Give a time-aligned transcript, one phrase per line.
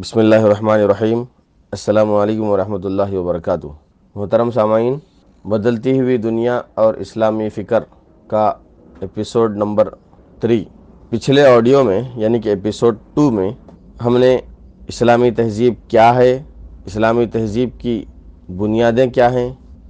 [0.00, 1.22] بسم اللہ الرحمن الرحیم
[1.72, 3.66] السلام علیکم ورحمۃ اللہ وبرکاتہ
[4.16, 4.96] محترم سامعین
[5.44, 7.82] بدلتی ہوئی دنیا اور اسلامی فکر
[8.30, 8.46] کا
[9.00, 9.88] ایپیسوڈ نمبر
[10.40, 10.64] تھری
[11.10, 13.50] پچھلے آڈیو میں یعنی کہ ایپیسوڈ ٹو میں
[14.04, 14.36] ہم نے
[14.88, 16.32] اسلامی تہذیب کیا ہے
[16.86, 18.02] اسلامی تہذیب کی
[18.56, 19.48] بنیادیں کیا ہیں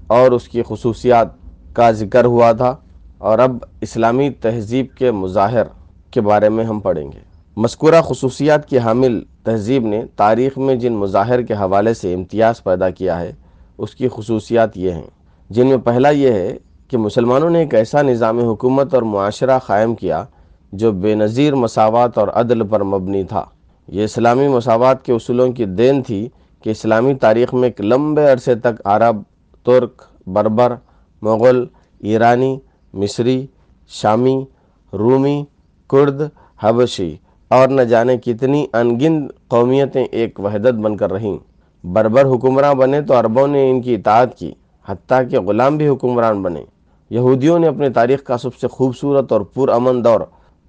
[0.08, 1.34] اور اس کی خصوصیات
[1.74, 2.74] کا ذکر ہوا تھا
[3.18, 5.66] اور اب اسلامی تہذیب کے مظاہر
[6.10, 10.92] کے بارے میں ہم پڑھیں گے مذکورہ خصوصیات کی حامل تہذیب نے تاریخ میں جن
[10.92, 13.32] مظاہر کے حوالے سے امتیاز پیدا کیا ہے،
[13.78, 15.06] اس کی خصوصیات یہ ہیں۔
[15.50, 16.56] جن میں پہلا یہ ہے
[16.88, 20.24] کہ مسلمانوں نے ایک ایسا نظام حکومت اور معاشرہ قائم کیا
[20.72, 23.44] جو بے نظیر مساوات اور عدل پر مبنی تھا۔
[23.88, 26.28] یہ اسلامی مساوات کے اصولوں کی دین تھی
[26.62, 29.22] کہ اسلامی تاریخ میں ایک لمبے عرصے تک عرب،
[29.64, 30.74] ترک، بربر،
[31.22, 31.64] مغل،
[31.98, 32.58] ایرانی،
[32.94, 33.46] مصری،
[33.88, 34.44] شامی،
[34.92, 35.44] رومی،
[35.88, 36.22] کرد،
[36.60, 37.16] حبشی
[37.50, 41.38] اور نہ جانے کتنی انگن قومیتیں ایک وحدت بن کر رہیں۔
[41.84, 44.52] بربر حکمراں بنے تو عربوں نے ان کی اطاعت کی،
[44.88, 46.64] حتیٰ کہ غلام بھی حکمران بنے۔
[47.10, 50.20] یہودیوں نے اپنے تاریخ کا سب سے خوبصورت اور پرامن دور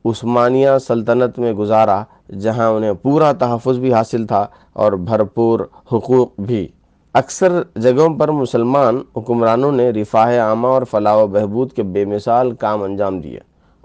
[0.06, 2.04] عثمانیہ سلطنت میں گزارا،
[2.40, 5.60] جہاں انہیں پورا تحفظ بھی حاصل تھا اور بھرپور
[5.94, 6.68] حقوق بھی۔
[7.14, 12.52] اکثر جگہوں پر مسلمان حکمرانوں نے رفاہ عامہ اور فلاح و بہبود کے بے مثال
[12.52, 13.40] کام انجام دیے۔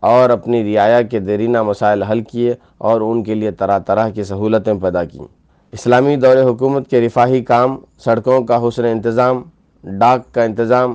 [0.07, 4.25] اور اپنی رعایا کے دیرینہ مسائل حل کیے اور ان کے لیے طرح طرح کی
[4.25, 5.25] سہولتیں پیدا کیں۔
[5.73, 9.43] اسلامی دور حکومت کے رفاہی کام، سڑکوں کا حسن انتظام،
[9.85, 10.95] ڈاک کا انتظام،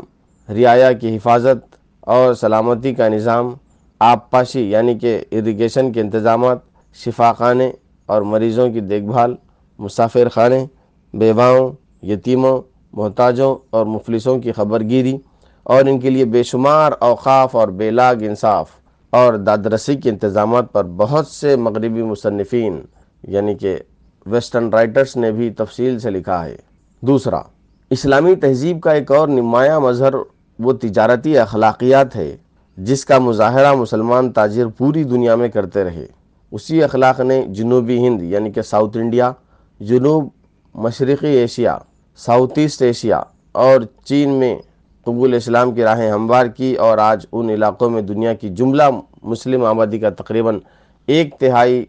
[0.49, 3.53] رعایا کی حفاظت اور سلامتی کا نظام،
[3.99, 6.57] آب پاشی یعنی کہ اریگیشن کے انتظامات
[6.95, 7.71] شفا خانے
[8.05, 9.35] اور مریضوں کی دیکھ بھال،
[9.79, 10.65] مسافر خانے،
[11.13, 11.71] بیواؤں،
[12.05, 12.61] یتیموں،
[12.93, 15.17] محتاجوں اور مفلسوں کی خبر گیری
[15.63, 18.80] اور ان کے لیے بے شمار اوقاف اور بے لاگ انصاف۔
[19.11, 22.81] اور دادرسی کے انتظامات پر بہت سے مغربی مصنفین
[23.23, 23.77] یعنی کہ
[24.25, 26.55] ویسٹرن رائٹرز نے بھی تفصیل سے لکھا ہے۔
[27.01, 27.41] دوسرا،
[27.89, 30.13] اسلامی تہذیب کا ایک اور نمایاں مظہر
[30.59, 32.37] وہ تجارتی اخلاقیات ہے،
[32.77, 36.05] جس کا مظاہرہ مسلمان تاجر پوری دنیا میں کرتے رہے۔
[36.51, 39.31] اسی اخلاق نے جنوبی ہند یعنی کہ ساؤتھ انڈیا،
[39.79, 40.29] جنوب
[40.75, 41.77] مشرقی ایشیا،
[42.17, 44.59] ساؤتھ ایسٹ ایشیا اور چین میں
[45.05, 48.83] قبول اسلام کی راہیں ہموار کی اور آج ان علاقوں میں دنیا کی جملہ
[49.23, 50.59] مسلم آبادی کا تقریباً
[51.07, 51.85] ایک تہائی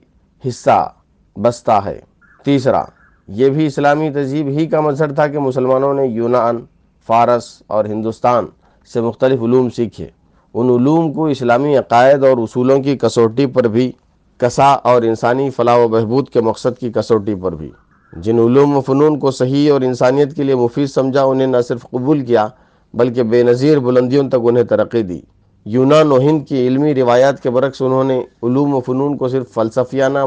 [0.49, 0.93] حصہ
[1.37, 2.01] بستا ہے۔
[2.45, 2.85] تیسرا،
[3.29, 6.59] یہ بھی اسلامی تہذیب ہی کا مظہر تھا کہ مسلمانوں نے یونان،
[7.07, 8.47] فارس اور ہندوستان
[8.93, 10.09] سے مختلف علوم سیکھے۔
[10.55, 13.93] ان علوم کو اسلامی عقائد اور اصولوں کی کسوٹی پر بھی،
[14.39, 17.71] کسا اور انسانی فلاح و بہبود کے مقصد کی کسوٹی پر بھی۔
[18.13, 21.83] جن علوم و فنون کو صحیح اور انسانیت کے لیے مفید سمجھا، انہیں نہ صرف
[21.83, 22.49] قبول کیا
[22.95, 25.21] بلکہ بے نظیر بلندیوں تک انہیں ترقی دی۔
[25.67, 29.53] یونان و ہند کی علمی روایات کے برعکس انہوں نے علوم و فنون کو صرف
[29.55, 30.25] فلسفیانہ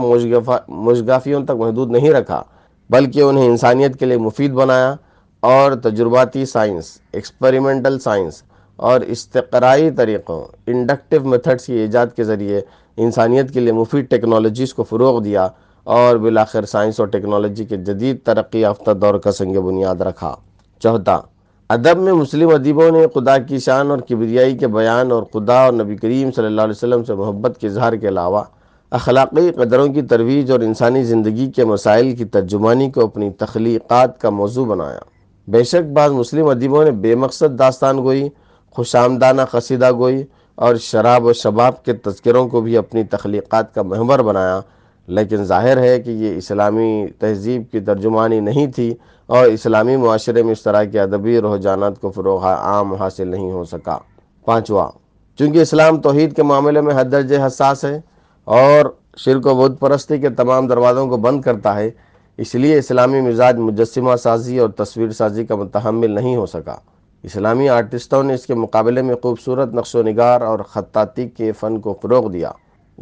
[0.67, 2.41] مشگافیوں تک محدود نہیں رکھا،
[2.89, 4.95] بلکہ انہیں انسانیت کے لیے مفید بنایا
[5.43, 8.41] اور تجرباتی سائنس ایکسپریمنٹل سائنس
[8.79, 12.61] اور استقرائی طریقوں انڈکٹیو میتھڈس کی ایجاد کے ذریعے
[12.97, 15.47] انسانیت کے لیے مفید ٹیکنالوجیز کو فروغ دیا
[15.87, 20.35] اور بالآخر سائنس اور ٹیکنالوجی کے جدید ترقی یافتہ دور کا سنگ بنیاد رکھا۔
[20.81, 21.21] چوتھا
[21.69, 25.73] ادب میں مسلم ادیبوں نے خدا کی شان اور کبریائی کے بیان اور خدا اور
[25.73, 28.43] نبی کریم صلی اللہ علیہ وسلم سے محبت کے اظہار کے علاوہ
[28.91, 34.29] اخلاقی قدروں کی ترویج اور انسانی زندگی کے مسائل کی ترجمانی کو اپنی تخلیقات کا
[34.29, 34.99] موضوع بنایا۔
[35.47, 38.29] بے شک بعض مسلم ادیبوں نے بے مقصد داستان گوئی،
[38.71, 40.23] خوش آمدانہ قصیدہ گوئی
[40.55, 44.61] اور شراب و شباب کے تذکروں کو بھی اپنی تخلیقات کا محور بنایا۔
[45.07, 48.93] لیکن ظاہر ہے کہ یہ اسلامی تہذیب کی ترجمانی نہیں تھی
[49.25, 53.63] اور اسلامی معاشرے میں اس طرح کے ادبی رجحانات کو فروغ عام حاصل نہیں ہو
[53.63, 53.97] سکا۔
[54.45, 54.89] پانچواں،
[55.37, 58.01] چونکہ اسلام توحید کے معاملے میں حد درج حساس ہے
[58.43, 58.85] اور
[59.17, 61.91] شرک و بدھ پرستی کے تمام دروازوں کو بند کرتا ہے،
[62.37, 66.75] اس لیے اسلامی مزاج مجسمہ سازی اور تصویر سازی کا متحمل نہیں ہو سکا۔
[67.23, 71.79] اسلامی آرٹسٹوں نے اس کے مقابلے میں خوبصورت نقش و نگار اور خطاطی کے فن
[71.79, 72.51] کو فروغ دیا۔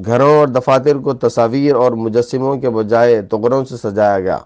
[0.06, 4.38] گھروں اور دفاتر کو تصاویر اور مجسموں کے بجائے تغروں سے سجایا گیا۔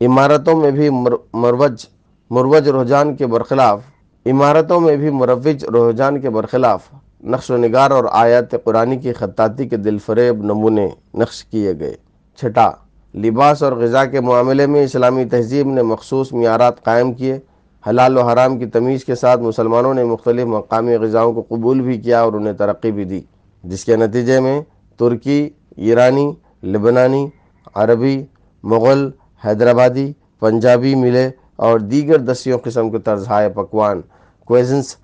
[0.00, 0.90] عمارتوں میں بھی
[1.34, 1.86] مروج
[2.30, 3.80] مروج رحجان کے برخلاف،
[4.26, 6.82] عمارتوں میں بھی مروج رحجان کے برخلاف
[7.24, 11.94] نقش و نگار اور آیات قرآنی کی خطاطی کے دل فریب نمونے نقش کیے گئے۔
[12.36, 12.70] چھٹا،
[13.14, 17.38] لباس اور غذا کے معاملے میں اسلامی تہذیب نے مخصوص معیارات قائم کیے۔
[17.86, 22.00] حلال و حرام کی تمیز کے ساتھ مسلمانوں نے مختلف مقامی غذاؤں کو قبول بھی
[22.00, 23.20] کیا اور انہیں ترقی بھی دی،
[23.64, 24.60] جس کے نتیجے میں
[24.98, 26.32] ترکی، ایرانی،
[26.62, 27.28] لبنانی،
[27.74, 28.24] عربی،
[28.62, 29.10] مغل،
[29.44, 34.00] حیدرآبادی، پنجابی ملے اور دیگر دسیوں قسم کے طرزہائے پکوان،
[34.44, 34.96] کوئزنس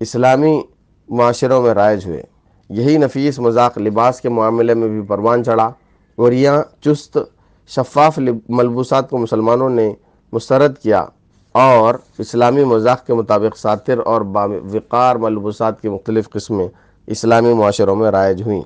[0.00, 0.60] اسلامی
[1.08, 2.22] معاشروں میں رائج ہوئے۔
[2.68, 5.72] یہی نفیس مذاق لباس کے معاملے میں بھی پروان چڑھا۔
[6.16, 7.18] اور یہاں چست،
[7.68, 9.94] شفاف ملبوسات کو مسلمانوں نے
[10.32, 11.04] مسترد کیا
[11.52, 14.22] اور اسلامی مذاق کے مطابق ساتر اور
[14.72, 16.68] وقار ملبوسات کی مختلف قسمیں
[17.06, 18.62] اسلامی معاشروں میں رائج ہوئیں۔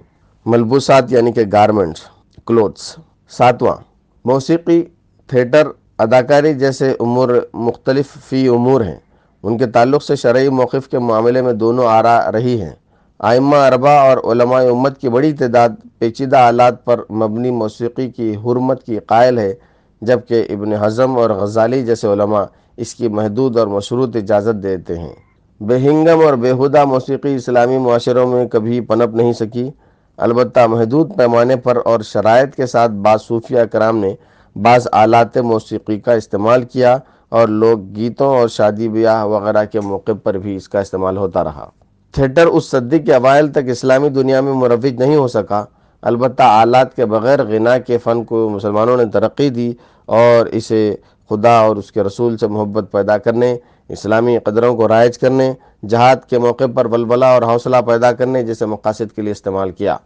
[0.46, 2.00] ملبوسات یعنی کہ گارمنٹس
[2.46, 2.96] کلوتھس
[3.28, 3.76] ساتواں،
[4.24, 4.82] موسیقی،
[5.26, 8.96] تھیٹر، اداکاری جیسے امور مختلف فی امور ہیں۔
[9.42, 12.72] ان کے تعلق سے شرعی موقف کے معاملے میں دونوں آرا رہی ہیں۔
[13.18, 18.82] آئمہ اربا اور علماء امت کی بڑی تعداد پیچیدہ آلات پر مبنی موسیقی کی حرمت
[18.82, 19.54] کی قائل ہے،
[20.02, 22.44] جبکہ ابن حضم اور غزالی جیسے علماء
[22.76, 25.12] اس کی محدود اور مشروط اجازت دیتے ہیں۔
[25.60, 29.70] بے ہنگم اور بےحدہ موسیقی اسلامی معاشروں میں کبھی پنپ نہیں سکی۔
[30.16, 34.14] البتہ محدود پیمانے پر اور شرائط کے ساتھ بعض صوفیہ کرام نے
[34.56, 36.98] بعض آلات موسیقی کا استعمال کیا
[37.28, 41.44] اور لوگ گیتوں اور شادی بیاہ وغیرہ کے موقع پر بھی اس کا استعمال ہوتا
[41.44, 41.70] رہا۔
[42.12, 45.64] تھیٹر اس صدی کے اوائل تک اسلامی دنیا میں مروج نہیں ہو سکا۔
[46.02, 49.72] البتہ آلات کے بغیر غنا کے فن کو مسلمانوں نے ترقی دی
[50.06, 50.94] اور اسے
[51.30, 53.56] خدا اور اس کے رسول سے محبت پیدا کرنے
[53.88, 55.52] اسلامی قدروں کو رائج کرنے،
[55.88, 59.96] جہاد کے موقع پر بلبلہ اور حوصلہ پیدا کرنے جیسے مقاصد کے لیے استعمال کیا۔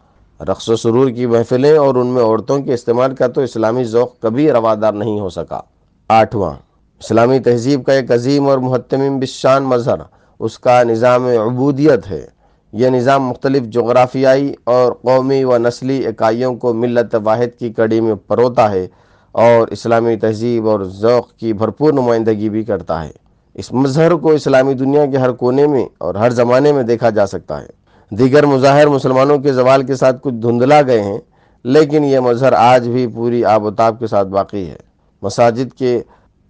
[0.41, 4.21] رقص و سرور کی محفلیں اور ان میں عورتوں کے استعمال کا تو اسلامی ذوق
[4.21, 5.61] کبھی روادار نہیں ہو سکا۔
[6.09, 6.55] آٹھواں،
[6.99, 9.97] اسلامی تہذیب کا ایک عظیم اور محتمم بشان مظہر،
[10.38, 12.26] اس کا نظام عبودیت ہے۔
[12.73, 18.15] یہ نظام مختلف جغرافیائی اور قومی و نسلی اکائیوں کو ملت واحد کی کڑی میں
[18.15, 18.87] پروتا ہے
[19.33, 23.30] اور اسلامی تہذیب اور ذوق کی بھرپور نمائندگی بھی کرتا ہے۔
[23.61, 27.27] اس مظہر کو اسلامی دنیا کے ہر کونے میں اور ہر زمانے میں دیکھا جا
[27.27, 27.67] سکتا ہے۔
[28.11, 31.19] دیگر مظاہر مسلمانوں کے زوال کے ساتھ کچھ دھندلا گئے ہیں،
[31.65, 34.77] لیکن یہ مظہر آج بھی پوری آب و تاب کے ساتھ باقی ہے۔
[35.23, 36.01] مساجد کے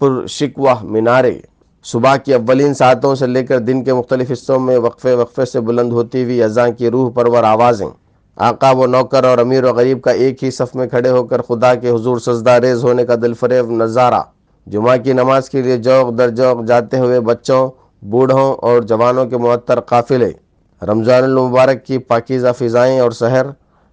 [0.00, 1.38] پر شکوہ مینارے،
[1.84, 5.60] صبح کی اولین ساعتوں سے لے کر دن کے مختلف حصوں میں وقفے وقفے سے
[5.60, 7.90] بلند ہوتی ہوئی ازاں کی روح پرور آوازیں۔
[8.36, 11.42] آقا و نوکر اور امیر و غریب کا ایک ہی صف میں کھڑے ہو کر
[11.42, 14.20] خدا کے حضور سجدہ ریز ہونے کا دل فریب نظارہ۔
[14.66, 17.70] جمعہ کی نماز کے لیے جوق در جوق جاتے ہوئے بچوں،
[18.02, 20.30] بوڑھوں اور جوانوں کے معطر قافلے،
[20.82, 23.46] رمضان المبارک کی پاکیزہ فضائیں اور سحر،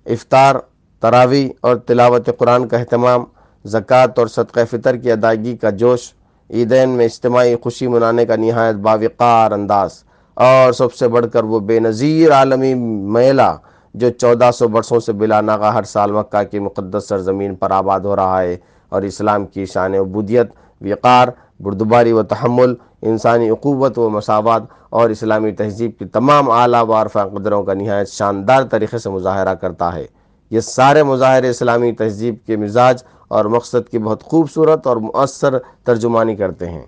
[0.06, 0.56] افطار
[1.04, 3.24] تراوی اور تلاوت قرآن کا اہتمام،
[3.66, 6.12] زکوٰۃ اور صدقہ فطر کی ادائیگی کا جوش،
[6.50, 10.04] عیدین میں اجتماعی خوشی منانے کا نہایت باوقار انداز،
[10.38, 12.74] اور سب سے بڑھ کر وہ بے نظیر عالمی
[13.14, 13.56] میلہ
[13.96, 18.00] جو چودہ سو برسوں سے بلا ناغا ہر سال مکہ کی مقدس سرزمین پر آباد
[18.00, 18.56] ہو رہا ہے۔
[18.90, 20.48] اور اسلام کی شان عبودیت،
[20.82, 21.28] وقار،
[21.60, 27.64] بردباری و تحمل، انسانی اقوت و مساوات اور اسلامی تہذیب کی تمام اعلیٰ وارفہ قدروں
[27.64, 30.06] کا نہایت شاندار طریقے سے مظاہرہ کرتا ہے۔
[30.50, 36.36] یہ سارے مظاہرے اسلامی تہذیب کے مزاج اور مقصد کی بہت خوبصورت اور مؤثر ترجمانی
[36.36, 36.86] کرتے ہیں۔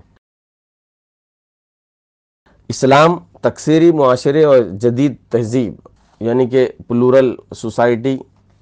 [2.68, 5.74] اسلام تکثیری معاشرے اور جدید تہذیب
[6.20, 8.18] یعنی کہ پلورل سوسائٹی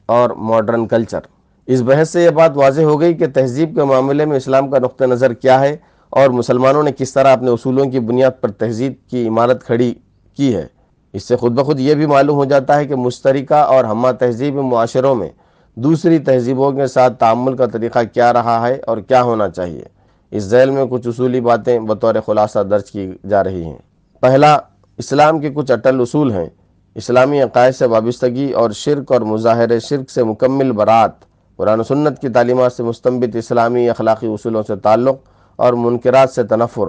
[0.06, 1.20] اور ماڈرن کلچر
[1.68, 4.80] اس بحث سے یہ بات واضح ہو گئی کہ تہذیب کے معاملے میں اسلام کا
[4.80, 5.78] نقطہ نظر کیا ہے
[6.10, 9.94] اور مسلمانوں نے کس طرح اپنے اصولوں کی بنیاد پر تہذیب کی عمارت کھڑی
[10.38, 10.68] کی ہے۔
[11.14, 14.56] اس سے خود بخود یہ بھی معلوم ہو جاتا ہے کہ مشترکہ اور ہمہ تہذیب
[14.56, 15.30] معاشروں میں
[15.76, 19.84] دوسری تہذیبوں کے ساتھ تعامل کا طریقہ کیا رہا ہے اور کیا ہونا چاہیے۔
[20.32, 23.78] اس ذیل میں کچھ اصولی باتیں بطور خلاصہ درج کی جا رہی ہیں۔
[24.22, 24.58] پہلا،
[24.98, 26.48] اسلام کے کچھ اٹل اصول ہیں۔
[26.96, 31.27] اسلامی عقائد سے وابستگی اور شرک اور مظاہر شرک سے مکمل برات۔
[31.58, 35.16] قرآن و سنت کی تعلیمات سے مستمت اسلامی اخلاقی اصولوں سے تعلق
[35.56, 36.88] اور منکرات سے تنفر.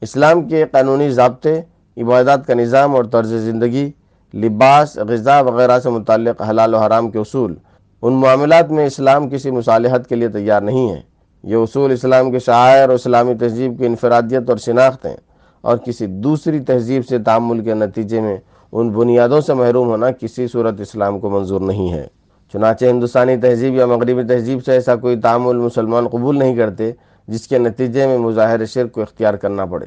[0.00, 1.62] اسلام کے قانونی ضابطے،
[1.96, 3.90] عبادات کا نظام اور طرز زندگی،
[4.34, 7.54] لباس، غذا وغیرہ سے متعلق حلال و حرام کے اصول.
[8.02, 11.00] ان معاملات میں اسلام کسی مصالحت کے لیے تیار نہیں ہے.
[11.42, 15.16] یہ اصول اسلام کے شاعر اور اسلامی تہذیب کی انفرادیت اور شناخت ہیں
[15.60, 18.36] اور کسی دوسری تہذیب سے تعمل کے نتیجے میں
[18.72, 22.06] ان بنیادوں سے محروم ہونا کسی صورت اسلام کو منظور نہیں ہے۔
[22.52, 26.92] چنانچہ ہندوستانی تہذیب یا مغربی تہذیب سے ایسا کوئی تعامل مسلمان قبول نہیں کرتے،
[27.28, 29.86] جس کے نتیجے میں مظاہر شرک کو اختیار کرنا پڑے۔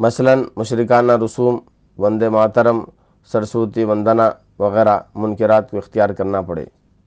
[0.00, 1.58] مثلا مشرکانہ رسوم
[1.98, 2.80] وند ماترم
[3.32, 6.64] سرسوتی، وندنا وغیرہ منکرات کو اختیار کرنا پڑے۔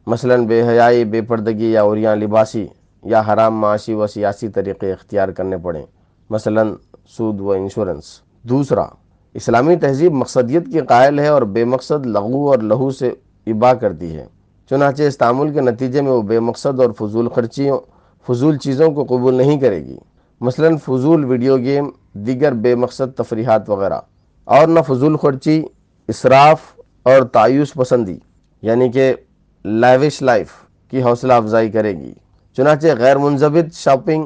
[0.07, 2.67] مثلا بے حیائی، بے پردگی یا اوریاں لباسی
[3.03, 5.85] یا حرام معاشی و سیاسی طریقے اختیار کرنے پڑیں
[6.29, 6.63] مثلا
[7.07, 8.85] سود و انشورنس۔ دوسرا،
[9.33, 13.11] اسلامی تہذیب مقصدیت کی قائل ہے اور بے مقصد لغو اور لہو سے
[13.47, 14.25] ابا کرتی ہے۔
[14.69, 17.79] چنانچہ اس تعامل کے نتیجے میں وہ بے مقصد اور فضول خرچیوں
[18.27, 19.97] فضول چیزوں کو قبول نہیں کرے گی۔
[20.41, 23.99] مثلا فضول ویڈیو گیم، دیگر بے مقصد تفریحات وغیرہ۔
[24.43, 25.63] اور نہ فضول خرچی،
[26.07, 26.61] اسراف
[27.03, 28.17] اور تعیش پسندی
[28.61, 29.13] یعنی کہ
[29.65, 30.47] لائوش لائف
[30.89, 32.13] کی حوصلہ افزائی کرے گی۔
[32.57, 34.23] چنانچہ غیر منضبط شاپنگ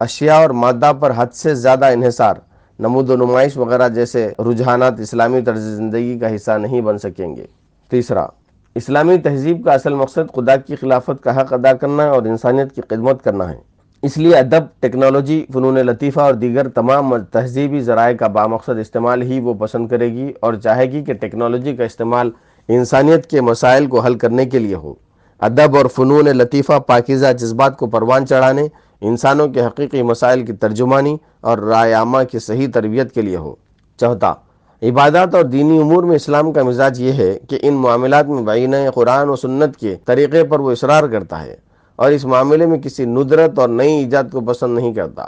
[0.00, 2.34] اشیاء اور مادہ پر حد سے زیادہ انحصار،
[2.78, 7.46] نمود و نمائش وغیرہ جیسے رجحانات اسلامی طرز زندگی کا حصہ نہیں بن سکیں گے۔
[7.90, 8.26] تیسرا
[8.74, 12.82] اسلامی تہذیب کا اصل مقصد خدا کی خلافت کا حق ادا کرنا اور انسانیت کی
[12.88, 13.56] خدمت کرنا ہے۔
[14.02, 19.40] اس لیے ادب، ٹیکنالوجی، فنون لطیفہ اور دیگر تمام تہذیبی ذرائع کا بامقصد استعمال ہی
[19.40, 22.30] وہ پسند کرے گی اور چاہے گی کہ ٹیکنالوجی کا استعمال
[22.68, 24.94] انسانیت کے مسائل کو حل کرنے کے لیے ہو۔
[25.40, 28.62] ادب اور فنون لطیفہ پاکیزہ جذبات کو پروان چڑھانے،
[29.00, 33.54] انسانوں کے حقیقی مسائل کی ترجمانی اور رائے عامہ کی صحیح تربیت کے لیے ہو۔
[33.96, 34.34] چوتھا
[34.82, 38.74] عبادات اور دینی امور میں اسلام کا مزاج یہ ہے کہ ان معاملات میں بعین
[38.94, 41.56] قرآن و سنت کے طریقے پر وہ اصرار کرتا ہے
[41.96, 45.22] اور اس معاملے میں کسی ندرت اور نئی ایجاد کو پسند نہیں کرتا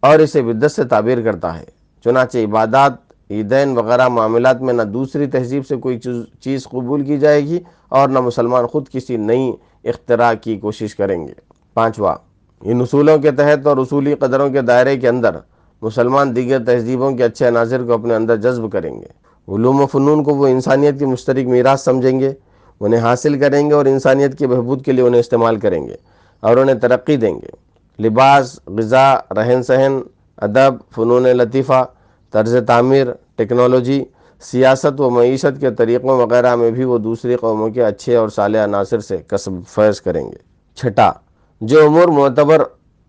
[0.00, 1.64] اور اسے بدت سے تعبیر کرتا ہے۔
[2.04, 2.92] چنانچہ عبادات،
[3.30, 5.98] عیدین وغیرہ معاملات میں نہ دوسری تہذیب سے کوئی
[6.40, 7.58] چیز قبول کی جائے گی
[7.88, 9.52] اور نہ مسلمان خود کسی نئی
[9.84, 11.32] اختراع کی کوشش کریں گے۔
[11.74, 12.14] پانچواں،
[12.62, 15.38] ان اصولوں کے تحت اور اصولی قدروں کے دائرے کے اندر
[15.84, 19.06] مسلمان دیگر تہذیبوں کے اچھے عناصر کو اپنے اندر جذب کریں گے۔
[19.54, 22.32] علوم و فنون کو وہ انسانیت کی مشترک میراث سمجھیں گے،
[22.80, 25.94] انہیں حاصل کریں گے اور انسانیت کے بہبود کے لیے انہیں استعمال کریں گے
[26.40, 27.50] اور انہیں ترقی دیں گے۔
[28.02, 30.00] لباس، غذا، رہن سہن،
[30.36, 31.84] ادب، فنون لطیفہ،
[32.32, 34.04] طرز تعمیر، ٹیکنالوجی،
[34.40, 38.64] سیاست و معیشت کے طریقوں وغیرہ میں بھی وہ دوسری قوموں کے اچھے اور صالح
[38.64, 40.36] عناصر سے کسب فیض کریں گے۔
[40.74, 41.10] چھٹا،
[41.60, 42.62] جو امور معتبر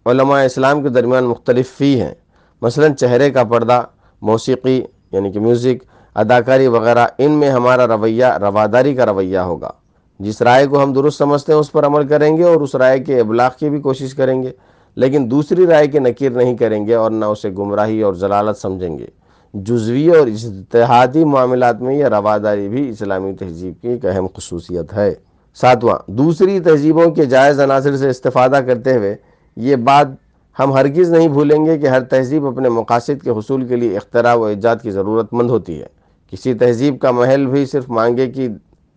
[0.06, 2.14] علماء اسلام کے درمیان مختلف فی ہیں۔
[2.62, 3.82] مثلا چہرے کا پردہ،
[4.22, 4.82] موسیقی
[5.12, 5.84] یعنی کہ میوزک
[6.16, 9.72] اداکاری وغیرہ، ان میں ہمارا رویہ، رواداری کا رویہ ہوگا۔
[10.20, 13.00] جس رائے کو ہم درست سمجھتے ہیں، اس پر عمل کریں گے اور اس رائے
[13.00, 14.52] کے ابلاغ کی بھی کوشش کریں گے۔
[14.96, 19.00] لیکن دوسری رائے کی نکیر نہیں کریں گے اور نہ اسے گمراہی اور ضلالت سمجھیں
[19.00, 19.06] گے۔
[19.54, 25.14] جزوی اور اتحادی معاملات میں یہ رواداری بھی اسلامی تہذیب کی ایک اہم خصوصیت ہے۔
[25.56, 29.16] ساتواں، دوسری تہذیبوں کے جائز عناصر سے استفادہ کرتے ہوئے
[29.56, 30.08] یہ بات
[30.60, 34.36] ہم ہرگز نہیں بھولیں گے کہ ہر تہذیب اپنے مقاصد کے حصول کے لیے اختراع
[34.36, 35.88] و ایجاد کی ضرورت مند ہوتی ہے۔
[36.32, 38.48] کسی تہذیب کا محل بھی صرف مانگے کی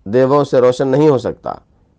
[0.05, 1.53] دیووں سے روشن نہیں ہو سکتا۔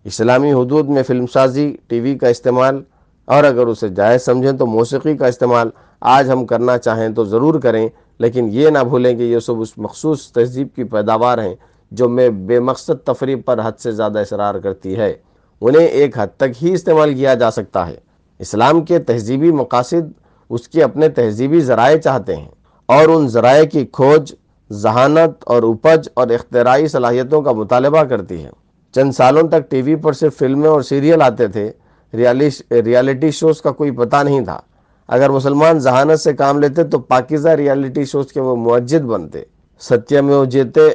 [0.04, 2.82] اسلامی حدود میں فلم سازی، ٹی وی کا استعمال،
[3.24, 7.60] اور اگر اسے جائز سمجھیں تو موسیقی کا استعمال آج ہم کرنا چاہیں تو ضرور
[7.60, 7.88] کریں۔
[8.18, 11.54] لیکن یہ نہ بھولیں کہ یہ سب اس مخصوص تہذیب کی پیداوار ہیں
[11.90, 15.14] جو میں بے مقصد تفریح پر حد سے زیادہ اصرار کرتی ہے۔
[15.60, 18.09] انہیں ایک حد تک ہی استعمال کیا جا سکتا ہے۔
[18.40, 20.12] اسلام کے تہذیبی مقاصد
[20.50, 22.48] اس کے اپنے تہذیبی ذرائع چاہتے ہیں
[22.88, 24.34] اور ان ذرائع کی کھوج،
[24.72, 28.50] ذہانت اور اپج اور اختراعی صلاحیتوں کا مطالبہ کرتی ہے۔
[28.94, 31.70] چند سالوں تک ٹی وی پر صرف فلمیں اور سیریل آتے تھے
[32.14, 34.60] ریالٹی شوز کا کوئی پتہ نہیں تھا۔
[35.08, 39.42] اگر مسلمان ذہانت سے کام لیتے تو پاکیزہ ریالٹی شوز کے وہ معجد بنتے۔
[39.80, 40.88] ستیہ میں جیتے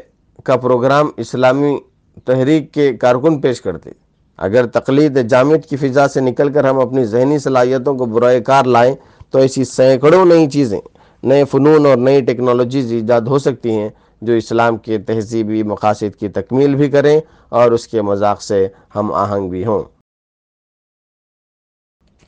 [0.44, 1.78] کا پروگرام اسلامی
[2.26, 3.90] تحریک کے کارکن پیش کرتے۔
[4.38, 8.64] اگر تقلید جامد کی فضا سے نکل کر ہم اپنی ذہنی صلاحیتوں کو برائے کار
[8.66, 8.96] لائیں
[9.30, 10.80] تو ایسی سینکڑوں نئی چیزیں،
[11.24, 13.90] نئے فنون اور نئی ٹیکنالوجیز ایجاد ہو سکتی ہیں
[14.22, 19.14] جو اسلام کے تہذیبی مقاصد کی تکمیل بھی کریں اور اس کے مذاق سے ہم
[19.14, 19.84] آہنگ بھی ہوں۔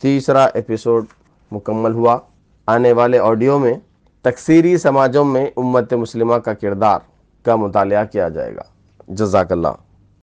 [0.01, 1.05] تیسرا ایپیسوڈ
[1.51, 2.17] مکمل ہوا۔
[2.65, 3.73] آنے والے آڈیو میں
[4.21, 6.99] تکثیری سماجوں میں امت مسلمہ کا کردار
[7.43, 8.63] کا مطالعہ کیا جائے گا۔
[9.07, 9.86] جزاک اللہ۔